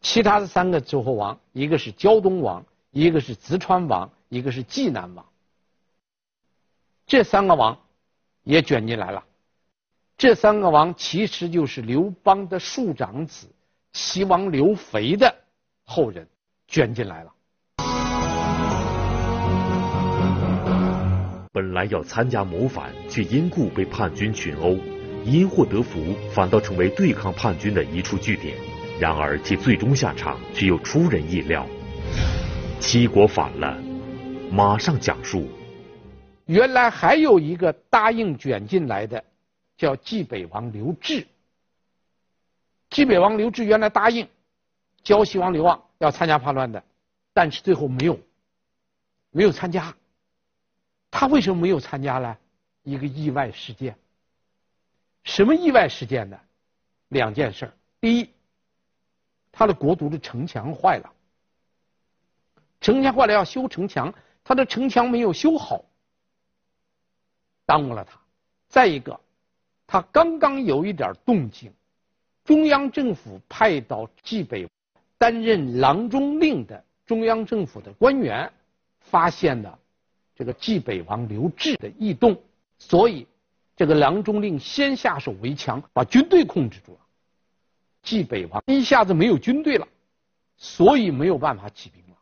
[0.01, 5.25] 其他的三个诸侯王，一个是胶东王，一个是淄川王，一个是济南王。
[7.07, 7.79] 这三个王
[8.43, 9.23] 也卷进来了。
[10.17, 13.47] 这三个王其实就是刘邦的庶长子
[13.93, 15.33] 齐王刘肥的
[15.83, 16.27] 后人，
[16.67, 17.31] 卷进来了。
[21.51, 24.77] 本来要参加谋反，却因故被叛军群殴。
[25.23, 28.55] 因祸得福，反倒成为对抗叛军的一处据点。
[28.99, 31.65] 然而其最终下场却又出人意料，
[32.79, 33.81] 七国反了。
[34.51, 35.49] 马上讲述。
[36.45, 39.23] 原来还有一个答应卷进来的，
[39.77, 41.25] 叫冀北王刘志。
[42.91, 44.27] 冀北王刘志原来答应
[45.03, 46.83] 胶西王刘旺要参加叛乱的，
[47.33, 48.19] 但是最后没有，
[49.31, 49.95] 没有参加。
[51.09, 52.37] 他为什么没有参加呢？
[52.83, 53.97] 一个意外事件。
[55.23, 56.39] 什么意外事件呢？
[57.07, 57.71] 两件事。
[57.99, 58.29] 第一，
[59.51, 61.13] 他的国都的城墙坏了，
[62.81, 65.83] 城墙坏了要修城墙，他的城墙没有修好。
[67.65, 68.19] 耽误了他。
[68.67, 69.19] 再一个，
[69.87, 71.73] 他刚刚有一点动静，
[72.43, 74.67] 中央政府派到冀北
[75.17, 78.51] 担任郎中令的中央政府的官员
[78.99, 79.77] 发现了
[80.35, 82.37] 这个济北王刘志的异动，
[82.77, 83.27] 所以
[83.75, 86.99] 这个郎中令先下手为强，把军队控制住了。
[88.01, 89.87] 济北王一下子没有军队了，
[90.57, 92.17] 所以没有办法起兵了。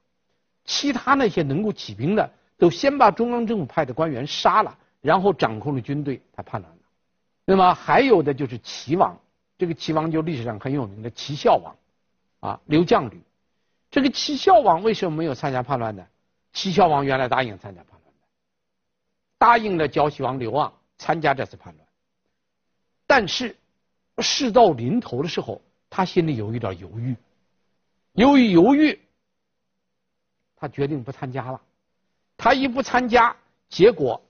[0.65, 4.77] 其他那些能够起兵的，都先把中央政府派的官员杀了。
[5.01, 6.79] 然后掌控了军队，他叛乱了。
[7.43, 9.19] 那么还有的就是齐王，
[9.57, 11.75] 这个齐王就历史上很有名的齐孝王，
[12.43, 13.21] 啊，刘将旅。
[13.89, 16.05] 这个齐孝王为什么没有参加叛乱呢？
[16.51, 18.27] 齐孝王原来答应参加叛乱的，
[19.37, 21.87] 答应了胶西王刘旺参加这次叛乱。
[23.07, 23.55] 但是
[24.17, 27.15] 事到临头的时候，他心里有一点犹豫，
[28.11, 28.99] 由于犹豫，
[30.57, 31.61] 他决定不参加了。
[32.35, 33.33] 他一不参加，
[33.69, 34.21] 结果。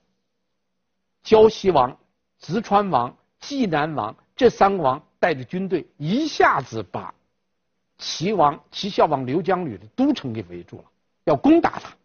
[1.24, 1.98] 胶西王、
[2.40, 7.16] 淄川王、济南王这三个王带着军队，一下子把
[8.04, 10.84] 齐王、齐孝王刘将吕的都城给围住了，
[11.24, 11.96] 要攻打他。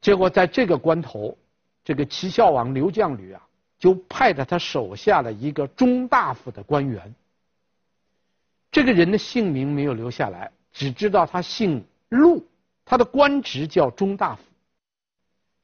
[0.00, 1.36] 结果在这个关头，
[1.82, 3.42] 这个齐孝王刘将吕啊，
[3.78, 7.12] 就派了他手下的一个中大夫的官员。
[8.70, 12.46] 这个人的姓名没有留下来，只知道他姓陆，
[12.84, 14.42] 他的官职叫中大夫，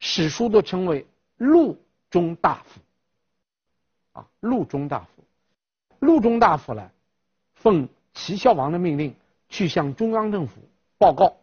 [0.00, 1.07] 史书都称为。
[1.40, 2.81] 陆中大夫，
[4.18, 5.22] 啊，陆中大夫，
[6.00, 6.90] 陆中大夫呢，
[7.54, 9.14] 奉齐孝王的命令
[9.48, 10.54] 去向中央政府
[10.98, 11.37] 报告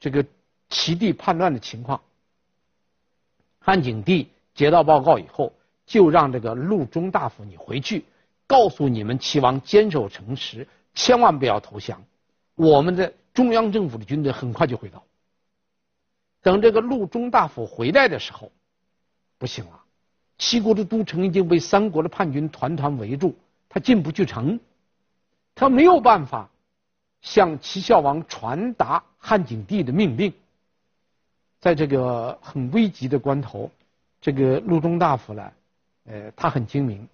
[0.00, 0.24] 这个
[0.70, 2.00] 齐地叛乱的情况。
[3.58, 5.52] 汉景帝接到报告以后，
[5.84, 8.06] 就让这个陆中大夫你回去，
[8.46, 12.02] 告诉你们齐王坚守城池，千万不要投降。
[12.54, 15.04] 我们的中央政府的军队很快就会到。
[16.40, 18.50] 等这个陆中大夫回来的时候。
[19.36, 19.82] 不行了，
[20.38, 23.36] 齐国的都城已经被三国的叛军团团围住，
[23.68, 24.58] 他进不去城，
[25.54, 26.48] 他没有办法
[27.20, 30.32] 向齐孝王传达汉景帝的命令。
[31.60, 33.70] 在这个很危急的关头，
[34.20, 35.52] 这个陆中大夫呢，
[36.04, 37.08] 呃，他很精明，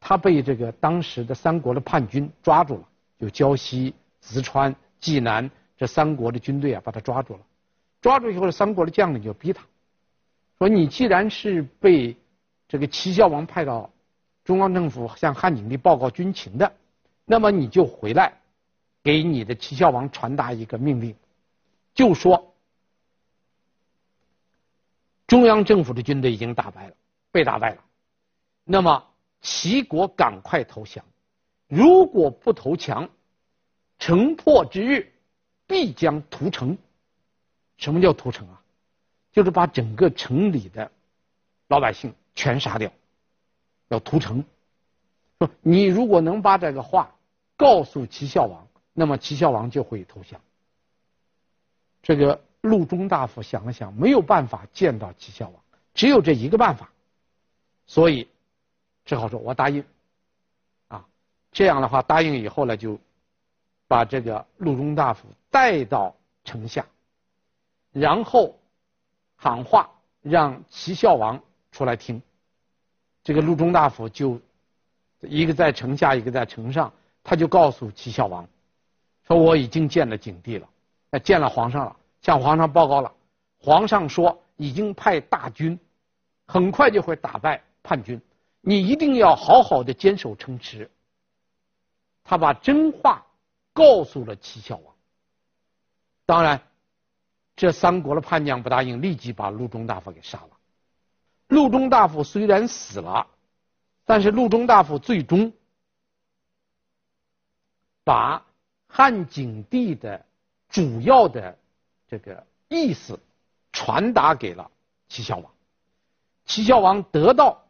[0.00, 2.88] 他被这个当时的三国的叛军抓住了，
[3.20, 7.40] 就胶西、淄川、济南这三国的军队啊，把他抓住了。
[8.00, 9.64] 抓住以后，三国的将领就逼他。
[10.58, 12.16] 说你既然是被
[12.66, 13.88] 这个齐孝王派到
[14.44, 16.72] 中央政府向汉景帝报告军情的，
[17.24, 18.40] 那么你就回来，
[19.02, 21.16] 给你的齐孝王传达一个命令，
[21.94, 22.54] 就说
[25.26, 26.94] 中央政府的军队已经打败了，
[27.30, 27.82] 被打败了，
[28.64, 29.10] 那么
[29.40, 31.04] 齐国赶快投降，
[31.66, 33.08] 如果不投降，
[33.98, 35.12] 城破之日
[35.66, 36.76] 必将屠城。
[37.78, 38.62] 什么叫屠城啊？
[39.32, 40.92] 就是把整个城里的
[41.68, 42.92] 老百姓全杀掉，
[43.88, 44.44] 要屠城。
[45.38, 47.14] 说 你如果能把这个话
[47.56, 50.40] 告诉齐孝王，那么齐孝王就会投降。
[52.02, 55.62] 这个陆中大夫想了想，没有办法见到齐孝王，
[55.94, 56.90] 只有这一个办法，
[57.86, 58.28] 所以
[59.04, 59.84] 只好说我答应。
[60.88, 61.06] 啊，
[61.52, 62.98] 这样的话答应以后呢，就
[63.88, 66.86] 把这个陆中大夫带到城下，
[67.92, 68.56] 然后。
[69.36, 69.90] 喊话
[70.22, 72.22] 让齐孝王出来听，
[73.24, 74.40] 这个陆中大夫就
[75.28, 78.46] 一个在城下，一个在城上，他就告诉齐孝王
[79.26, 80.68] 说：“我已经见了景帝了，
[81.20, 83.12] 见了皇上了，向皇上报告了。
[83.58, 85.78] 皇上说已经派大军，
[86.46, 88.20] 很快就会打败叛军，
[88.60, 90.90] 你一定要好好的坚守城池。”
[92.24, 93.24] 他把真话
[93.72, 94.94] 告诉了齐孝王，
[96.26, 96.60] 当然。
[97.56, 100.48] 这三国的叛将不答应，立即把陆中大夫给杀了。
[101.46, 103.24] 陆中大夫虽然死了，
[104.04, 105.52] 但是陆中大夫最终
[108.04, 108.44] 把
[108.86, 110.24] 汉景帝的
[110.68, 111.58] 主要的
[112.08, 113.18] 这个意思
[113.72, 114.70] 传达给了
[115.08, 115.52] 齐孝王。
[116.44, 117.66] 齐孝王得到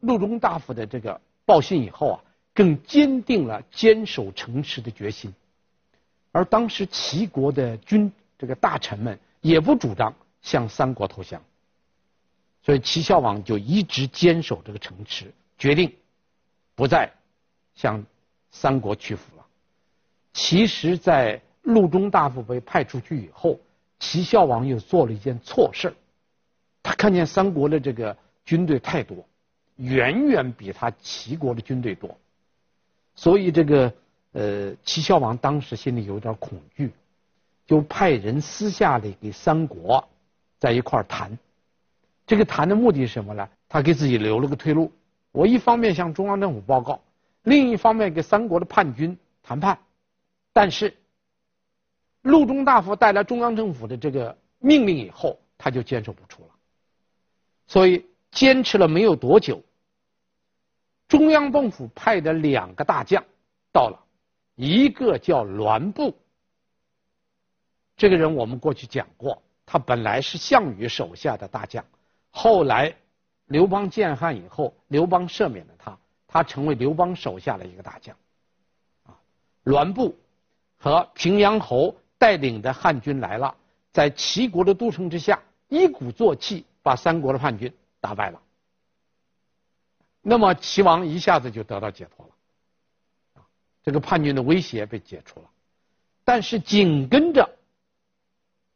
[0.00, 5.34] 陆中大夫的这个报信以后啊，更坚定了坚守城池的决心。
[6.32, 8.12] 而当时齐国的军。
[8.40, 11.42] 这个大臣们也不主张向三国投降。
[12.62, 15.30] 所以齐孝王就一直坚守这个城池，
[15.60, 15.94] 决定
[16.74, 17.12] 不再
[17.74, 18.02] 向
[18.50, 19.46] 三国屈服了。
[20.32, 23.60] 其实，在陆中大夫被派出去以后，
[23.98, 25.94] 齐孝王又做了一件错事，
[26.82, 29.22] 他看见三国的这个军队太多，
[29.76, 32.16] 远远比他齐国的军队多，
[33.14, 33.92] 所以这个
[34.32, 36.90] 呃齐孝王当时心里有点恐惧，
[37.66, 40.02] 就派人私下里给三国
[40.58, 41.38] 在一块谈。
[42.26, 43.46] 这个谈的目的是什么呢？
[43.68, 44.90] 他给自己留了个退路。
[45.32, 47.00] 我一方面向中央政府报告，
[47.42, 49.78] 另一方面给三国的叛军谈判。
[50.52, 50.96] 但是，
[52.22, 56.48] 陆中大夫带来中央政府的这个命令以后，他就坚守不住了。
[57.66, 59.62] 所以坚持了没有多久，
[61.06, 63.24] 中央政府派的两个大将
[63.72, 64.04] 到了，
[64.56, 66.16] 一个叫栾布。
[67.96, 71.84] 这个人我们过去讲过，他本来是项羽手下的大将。
[72.30, 72.96] 后来，
[73.50, 75.98] 刘邦建汉以后，刘邦赦免了他，
[76.28, 78.16] 他成为刘邦手下的一个大将。
[79.02, 79.18] 啊，
[79.64, 80.16] 栾布
[80.78, 83.52] 和平阳侯带领的汉军来了，
[83.92, 88.40] 在齐国的都城之下，一鼓作气把三国的叛军打败了。
[90.22, 93.42] 那么齐王一下子就得到解脱了，
[93.82, 95.50] 这个叛军的威胁被解除了。
[96.22, 97.50] 但是紧跟着，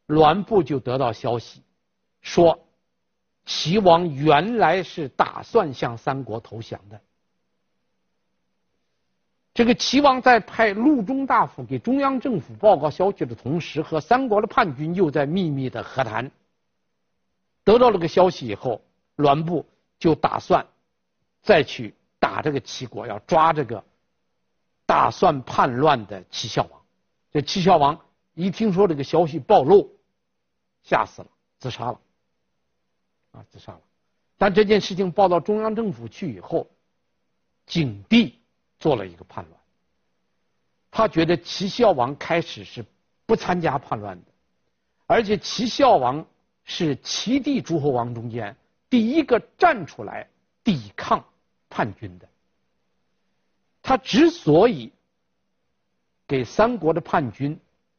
[0.07, 1.63] 栾布就得到消息，
[2.23, 2.59] 说。
[3.45, 7.01] 齐王原来是打算向三国投降的。
[9.53, 16.31] 这个齐王在派陆中大夫给中央政府报告消息的同时，和三国的叛军又在秘密的和谈。
[17.63, 18.83] 得到了个消息以后，
[19.17, 19.65] 栾布
[19.99, 20.67] 就打算
[21.43, 23.85] 再去打这个齐国，要抓这个
[24.87, 26.83] 打算叛乱的齐孝王。
[27.31, 28.01] 这齐孝王
[28.35, 29.89] 一听说这个消息暴露，
[30.83, 31.29] 吓死了，
[31.61, 32.01] 自杀了。
[33.35, 33.81] 啊，自杀了。
[34.39, 36.69] 但这件事情报到中央政府去以后，
[37.67, 38.39] 景帝
[38.79, 39.61] 做了一个判断。
[40.91, 42.85] 他觉得齐孝王开始是
[43.27, 44.27] 不参加叛乱的，
[45.07, 46.25] 而且齐孝王
[46.63, 48.57] 是齐地诸侯王中间
[48.89, 50.29] 第一个站出来
[50.63, 51.25] 抵抗
[51.69, 52.29] 叛军的。
[53.83, 54.93] 他之所以
[56.27, 57.59] 给三国的叛军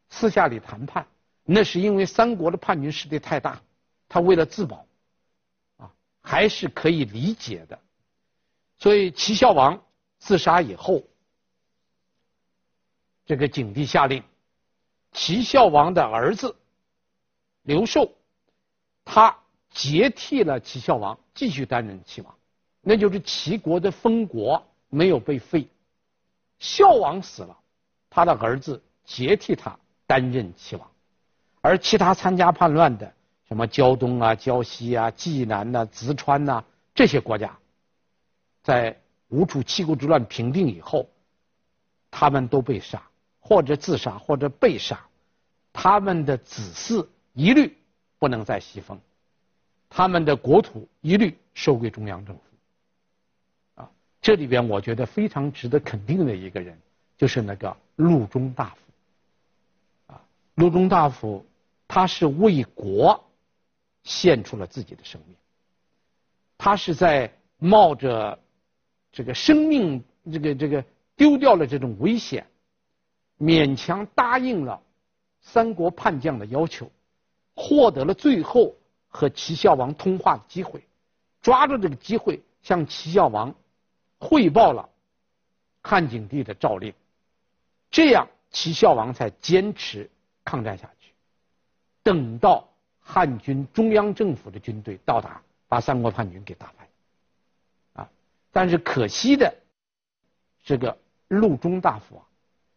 [0.10, 1.06] 私下里谈判，
[1.44, 3.62] 那是因为三国的叛军势力太大，
[4.08, 4.86] 他为了自保。
[6.28, 7.80] 还是可以理解的，
[8.78, 9.80] 所以齐孝王
[10.18, 11.04] 自杀以后，
[13.28, 14.24] 这个景帝下令，
[15.12, 16.56] 齐孝王的儿子
[17.62, 18.12] 刘寿，
[19.06, 19.38] 他
[19.70, 22.36] 接替了齐孝王，继续担任齐王，
[22.82, 25.70] 那就是齐国的封国没有被废，
[26.58, 27.56] 孝王死了，
[28.10, 30.92] 他的儿子接替他担任齐王，
[31.62, 33.15] 而其他参加叛乱的。
[33.48, 36.64] 什么胶东啊、胶西啊、济南呐、淄川呐、
[36.96, 37.58] 这些国家，
[38.64, 41.08] 在吴楚七国之乱平定以后，
[42.10, 43.04] 他们都被杀，
[43.40, 45.00] 或者自杀，或者被杀，
[45.72, 47.78] 他们的子嗣一律
[48.18, 49.00] 不能再西封，
[49.90, 52.42] 他们的国土一律收归中央政府。
[53.82, 53.92] 啊，
[54.22, 56.80] 这里边我觉得非常值得肯定的一个人，
[57.16, 58.78] 就是那个陆中大夫。
[60.56, 61.46] 陆中大夫，
[61.88, 63.22] 他是为国。
[64.06, 65.36] 献出了自己的生命，
[66.60, 68.40] 他是在冒着
[69.12, 70.86] 这个生命，这个这个
[71.16, 72.46] 丢掉了这种危险，
[73.40, 74.80] 勉强答应了
[75.42, 76.92] 三国叛将的要求，
[77.56, 78.76] 获得了最后
[79.08, 80.88] 和齐孝王通话的机会，
[81.42, 83.56] 抓住这个机会向齐孝王
[84.20, 84.88] 汇报了
[85.82, 86.94] 汉景帝的诏令，
[87.90, 90.12] 这样齐孝王才坚持
[90.44, 91.12] 抗战下去，
[92.04, 92.70] 等到。
[93.08, 96.90] 汉军中央政府的军队到达，把三国叛军给打败，
[98.02, 98.10] 啊！
[98.52, 99.56] 但是可惜的，
[100.64, 100.98] 这个
[101.28, 102.26] 陆中大夫啊，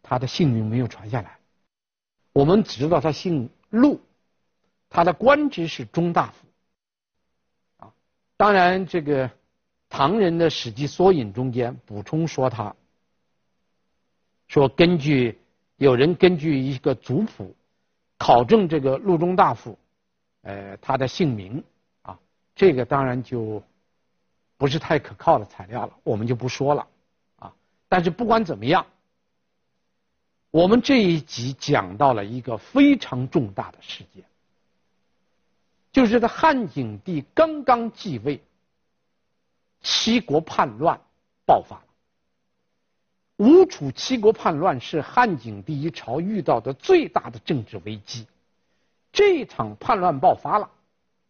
[0.02, 1.38] 他的姓名没有传下来。
[2.34, 3.98] 我们只知道他姓陆，
[4.90, 6.46] 他的官职是中大夫，
[7.78, 7.94] 啊！
[8.36, 9.30] 当然，这个
[9.88, 12.76] 唐人的《史记索引》中间补充说他，
[14.46, 15.40] 说根据
[15.76, 17.56] 有人根据一个族谱
[18.18, 19.76] 考证这个陆中大夫。
[20.48, 21.62] 呃，他的姓名
[22.00, 22.18] 啊，
[22.54, 23.62] 这个当然就
[24.56, 26.88] 不是太可靠的材料了，我们就不说了
[27.36, 27.52] 啊。
[27.86, 28.86] 但是不管怎么样，
[30.50, 34.24] 我们这一集讲到了一个非常重大的事件，
[35.92, 38.42] 就是在汉景帝刚刚继位，
[39.82, 40.98] 七国叛乱
[41.44, 41.84] 爆发了。
[43.36, 48.26] 吴楚七国叛乱是汉景帝一朝遇到的最大的政治危机。
[49.12, 50.70] 这场叛乱爆发了，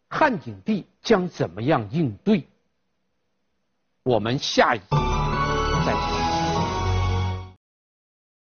[0.09, 2.47] 汉景帝将怎么样应对？
[4.03, 4.85] 我们下一集
[5.85, 6.18] 再见。